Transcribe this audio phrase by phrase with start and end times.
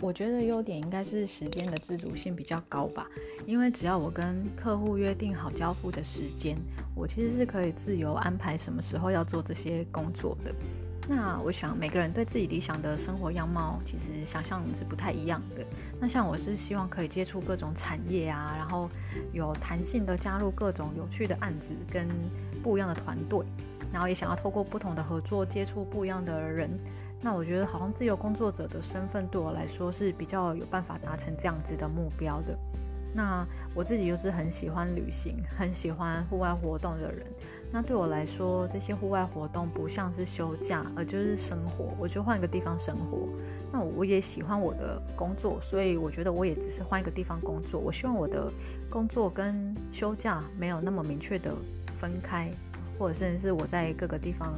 [0.00, 3.06] 我觉得优点应该是时间的自主性比较高吧，
[3.46, 6.56] 因为只要我跟客户约定好交付的时间，
[6.94, 10.54] 我其实是可以自由安排什么时候要做这些工作的。
[11.06, 15.66] 那我想每个人对自己理想的生活样貌，其实想象是不太一样的。
[16.00, 18.88] 那像我是希望可以接触各种产业啊，然后
[19.32, 22.08] 有弹性的加入各种有趣的案子跟
[22.62, 23.44] 不一样的团队，
[23.92, 26.70] 然后也想要透过不同的合作接触不一样的人。
[27.22, 32.56] 那我觉得好像自由工作者的身份对我来说是比较有办法达成这样子的目标的。
[33.12, 37.26] 那我自己又是很喜欢旅行、很喜欢户外活动的人。
[37.72, 41.94] 那对我来说，这些户外活动不像是休假，而就是生活。
[41.98, 43.28] 我就换一个地方生活。
[43.72, 47.80] 那我也喜欢我的工作，所以我觉得我也只是换一个地方工作。
[47.80, 48.50] 我希望我的
[48.88, 51.52] 工作跟休假没有那么明确的
[51.98, 52.50] 分开，
[52.96, 54.54] 或者甚至是我在各个地方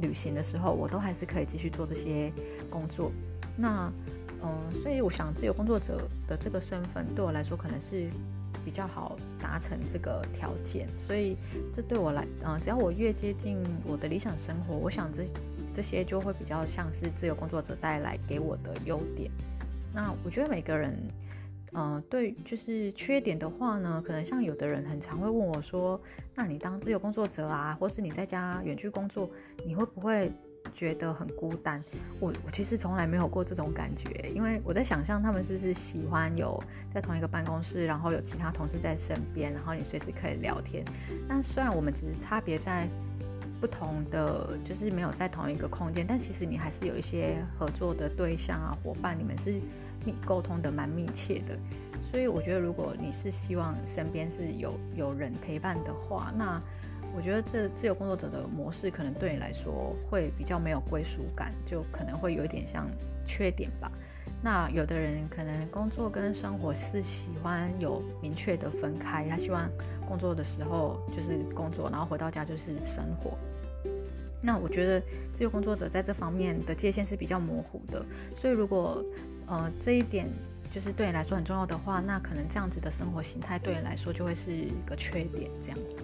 [0.00, 2.32] 旅行的时候，我都还是可以继续做这些
[2.70, 3.10] 工作。
[3.56, 3.92] 那
[4.42, 8.08] 嗯，所以我想自由工作者的这个身份对我来说可能是
[8.64, 11.36] 比较好达成这个条件，所以
[11.74, 15.24] 这对我来，嗯，只要我越接近我的理想生活，我想这
[15.74, 19.30] 这些就会比较像是自由工作者带来给我的优点。
[19.94, 20.94] 那我觉得每个人，
[21.74, 26.00] 嗯，对，就是缺点的话呢，可能像有的人很常会问我说，
[26.34, 29.28] 那你当自由工作者啊，或是你在家远距工作，
[29.66, 30.32] 你会不会？
[30.72, 31.80] 觉得很孤单，
[32.18, 36.60] 我我其实从来没有过这种感觉，因为我在想象他们是不是喜欢有
[36.92, 40.82] 在同一个办公室，然后有其他同事在身边，然后你随时可以聊天。
[41.28, 42.88] 那虽然我们只是差别在
[43.60, 49.60] 不同的，就是没有在同一个空间，但其实你还是有一些合作的对象啊、伙伴，你们是
[50.24, 51.56] 沟通的蛮密切的。
[52.10, 56.60] 所以我觉得，如果你是希望身边是有有人陪伴的话，那
[57.16, 62.88] 我觉得这自由工作者的模式可能对你来说会比较没有归属感，就可能会有一点像
[63.26, 63.90] 缺点吧。
[64.42, 69.68] 那有的人可能工作跟生活是喜欢有明确的分开，他希望
[70.06, 73.36] 工作的时候就是工作，然后回到家就是生活。
[74.42, 75.00] 那我觉得
[75.32, 78.04] 自由工作者在这方面的界限是比较模糊的，
[78.36, 79.02] 所以如果
[79.46, 80.28] 呃这一点
[80.70, 85.96] 就是对你来说很重要的话，那可能这样子的生活形态对你来说就会是一个缺点，这样子。